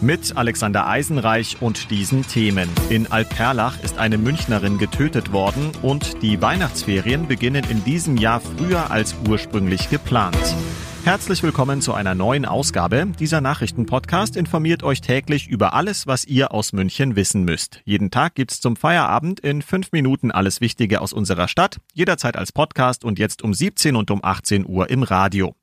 [0.00, 2.68] mit Alexander Eisenreich und diesen Themen.
[2.88, 8.90] In Alperlach ist eine Münchnerin getötet worden und die Weihnachtsferien beginnen in diesem Jahr früher
[8.90, 10.36] als ursprünglich geplant.
[11.04, 13.06] Herzlich willkommen zu einer neuen Ausgabe.
[13.18, 17.80] Dieser Nachrichtenpodcast informiert euch täglich über alles, was ihr aus München wissen müsst.
[17.84, 22.52] Jeden Tag gibt's zum Feierabend in fünf Minuten alles Wichtige aus unserer Stadt, jederzeit als
[22.52, 25.54] Podcast und jetzt um 17 und um 18 Uhr im Radio.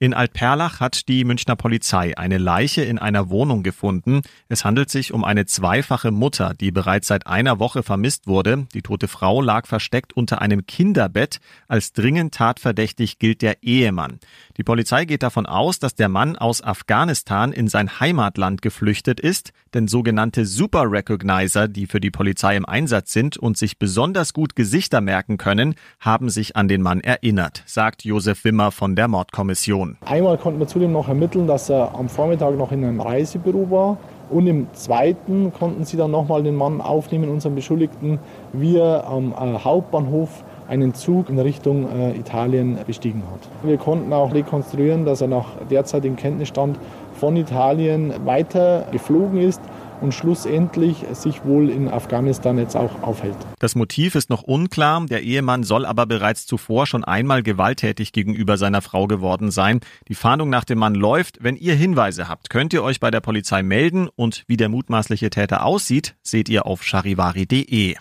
[0.00, 4.22] In Altperlach hat die Münchner Polizei eine Leiche in einer Wohnung gefunden.
[4.48, 8.68] Es handelt sich um eine zweifache Mutter, die bereits seit einer Woche vermisst wurde.
[8.74, 11.40] Die tote Frau lag versteckt unter einem Kinderbett.
[11.66, 14.20] Als dringend tatverdächtig gilt der Ehemann.
[14.56, 19.50] Die Polizei geht davon aus, dass der Mann aus Afghanistan in sein Heimatland geflüchtet ist,
[19.74, 24.54] denn sogenannte Super Recognizer, die für die Polizei im Einsatz sind und sich besonders gut
[24.54, 29.87] Gesichter merken können, haben sich an den Mann erinnert, sagt Josef Wimmer von der Mordkommission.
[29.88, 29.96] Informationen.
[30.04, 33.96] Einmal konnten wir zudem noch ermitteln, dass er am Vormittag noch in einem Reisebüro war.
[34.30, 38.18] Und im zweiten konnten sie dann nochmal den Mann aufnehmen, unseren Beschuldigten,
[38.52, 43.48] wie er am äh, Hauptbahnhof einen Zug in Richtung äh, Italien bestiegen hat.
[43.62, 46.78] Wir konnten auch rekonstruieren, dass er nach derzeitigem Kenntnisstand
[47.14, 49.62] von Italien weiter geflogen ist
[50.00, 53.36] und schlussendlich sich wohl in Afghanistan jetzt auch aufhält.
[53.58, 55.04] Das Motiv ist noch unklar.
[55.06, 59.80] Der Ehemann soll aber bereits zuvor schon einmal gewalttätig gegenüber seiner Frau geworden sein.
[60.08, 61.38] Die Fahndung nach dem Mann läuft.
[61.40, 65.30] Wenn ihr Hinweise habt, könnt ihr euch bei der Polizei melden und wie der mutmaßliche
[65.30, 67.96] Täter aussieht, seht ihr auf charivari.de.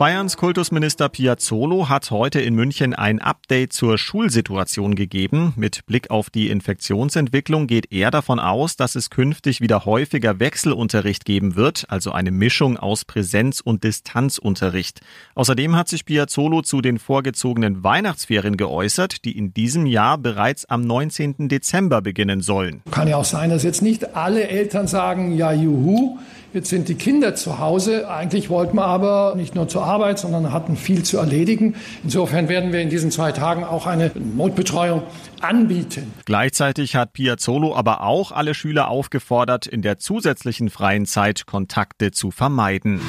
[0.00, 5.52] Bayerns Kultusminister Piazzolo hat heute in München ein Update zur Schulsituation gegeben.
[5.56, 11.26] Mit Blick auf die Infektionsentwicklung geht er davon aus, dass es künftig wieder häufiger Wechselunterricht
[11.26, 15.02] geben wird, also eine Mischung aus Präsenz- und Distanzunterricht.
[15.34, 20.80] Außerdem hat sich Piazzolo zu den vorgezogenen Weihnachtsferien geäußert, die in diesem Jahr bereits am
[20.80, 21.50] 19.
[21.50, 22.80] Dezember beginnen sollen.
[22.90, 26.16] Kann ja auch sein, dass jetzt nicht alle Eltern sagen, ja juhu,
[26.52, 28.10] Jetzt sind die Kinder zu Hause.
[28.10, 31.76] Eigentlich wollten wir aber nicht nur zur Arbeit, sondern hatten viel zu erledigen.
[32.02, 35.02] Insofern werden wir in diesen zwei Tagen auch eine Notbetreuung
[35.40, 36.12] anbieten.
[36.24, 42.32] Gleichzeitig hat Piazzolo aber auch alle Schüler aufgefordert, in der zusätzlichen freien Zeit Kontakte zu
[42.32, 43.00] vermeiden.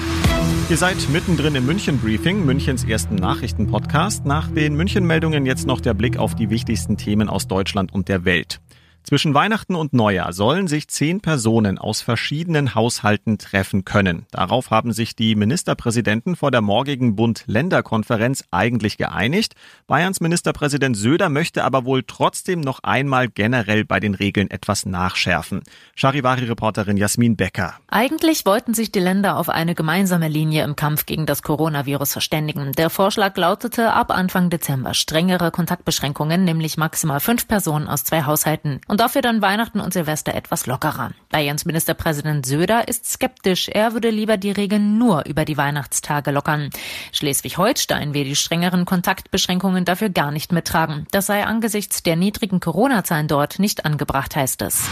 [0.70, 4.24] Ihr seid mittendrin im München Briefing, Münchens ersten Nachrichtenpodcast.
[4.26, 8.08] Nach den München Meldungen jetzt noch der Blick auf die wichtigsten Themen aus Deutschland und
[8.08, 8.62] der Welt.
[9.04, 14.28] Zwischen Weihnachten und Neujahr sollen sich zehn Personen aus verschiedenen Haushalten treffen können.
[14.32, 19.56] Darauf haben sich die Ministerpräsidenten vor der morgigen Bund-Länder-Konferenz eigentlich geeinigt.
[19.88, 25.64] Bayerns Ministerpräsident Söder möchte aber wohl trotzdem noch einmal generell bei den Regeln etwas nachschärfen.
[25.96, 27.74] Charivari-Reporterin Jasmin Becker.
[27.88, 32.72] Eigentlich wollten sich die Länder auf eine gemeinsame Linie im Kampf gegen das Coronavirus verständigen.
[32.74, 38.80] Der Vorschlag lautete ab Anfang Dezember strengere Kontaktbeschränkungen, nämlich maximal fünf Personen aus zwei Haushalten
[38.92, 41.12] und dafür dann Weihnachten und Silvester etwas lockerer.
[41.30, 43.70] Bayerns Ministerpräsident Söder ist skeptisch.
[43.70, 46.72] Er würde lieber die Regeln nur über die Weihnachtstage lockern.
[47.14, 51.08] Schleswig-Holstein will die strengeren Kontaktbeschränkungen dafür gar nicht mittragen.
[51.12, 54.90] Das sei angesichts der niedrigen Corona-Zahlen dort nicht angebracht, heißt es.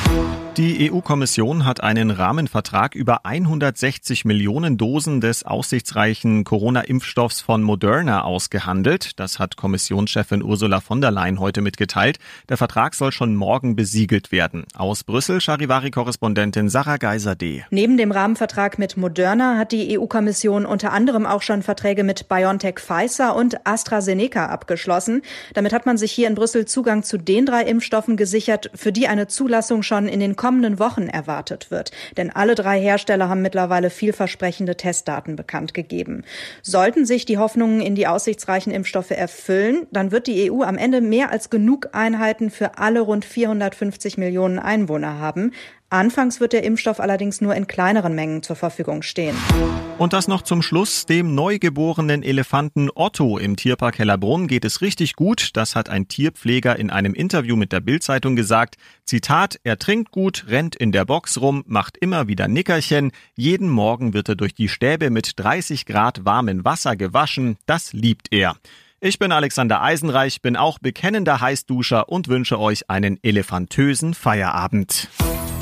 [0.55, 9.19] Die EU-Kommission hat einen Rahmenvertrag über 160 Millionen Dosen des aussichtsreichen Corona-Impfstoffs von Moderna ausgehandelt.
[9.19, 12.17] Das hat Kommissionschefin Ursula von der Leyen heute mitgeteilt.
[12.47, 14.66] Der Vertrag soll schon morgen bis besiegelt werden.
[14.75, 17.63] Aus Brüssel Charivari-Korrespondentin Sarah Geiser-D.
[17.72, 22.75] Neben dem Rahmenvertrag mit Moderna hat die EU-Kommission unter anderem auch schon Verträge mit BioNTech
[22.78, 25.23] Pfizer und AstraZeneca abgeschlossen.
[25.55, 29.07] Damit hat man sich hier in Brüssel Zugang zu den drei Impfstoffen gesichert, für die
[29.07, 31.89] eine Zulassung schon in den kommenden Wochen erwartet wird.
[32.16, 36.25] Denn alle drei Hersteller haben mittlerweile vielversprechende Testdaten bekannt gegeben.
[36.61, 41.02] Sollten sich die Hoffnungen in die aussichtsreichen Impfstoffe erfüllen, dann wird die EU am Ende
[41.02, 45.53] mehr als genug Einheiten für alle rund 400 150 Millionen Einwohner haben.
[45.91, 49.35] Anfangs wird der Impfstoff allerdings nur in kleineren Mengen zur Verfügung stehen.
[49.97, 51.08] Und das noch zum Schluss.
[51.08, 55.52] Dem neugeborenen Elefanten Otto im Tierpark Hellerbrunn geht es richtig gut.
[55.53, 58.76] Das hat ein Tierpfleger in einem Interview mit der Bildzeitung gesagt.
[59.03, 63.11] Zitat, er trinkt gut, rennt in der Box rum, macht immer wieder Nickerchen.
[63.35, 67.58] Jeden Morgen wird er durch die Stäbe mit 30 Grad warmem Wasser gewaschen.
[67.66, 68.55] Das liebt er.
[69.01, 75.07] Ich bin Alexander Eisenreich, bin auch bekennender Heißduscher und wünsche euch einen elefantösen Feierabend.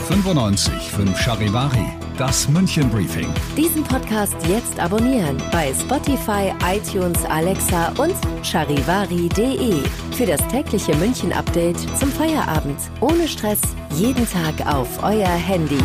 [0.07, 1.86] 95 5 Charivari,
[2.18, 3.28] das München Briefing.
[3.56, 9.83] Diesen Podcast jetzt abonnieren bei Spotify, iTunes, Alexa und charivari.de.
[10.13, 12.80] Für das tägliche München Update zum Feierabend.
[13.01, 13.62] Ohne Stress,
[13.95, 15.78] jeden Tag auf euer Handy.